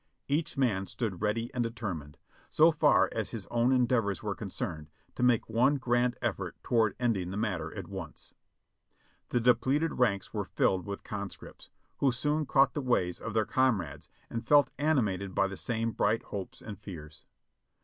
[0.27, 3.71] Each man stood readv and determined, A UTTLE REPOSE 519 SO far as his own
[3.71, 8.33] endeavors were concerned, to make one grand effort toward ending the matter at once.
[9.29, 14.09] The depleted ranks were filled with conscripts, who soon caught the ways of their comrades
[14.27, 17.23] and felt animated by the same bright hopes and fears.